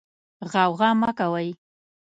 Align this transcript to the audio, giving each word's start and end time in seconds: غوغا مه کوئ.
غوغا 0.51 0.89
مه 1.01 1.09
کوئ. 1.19 1.49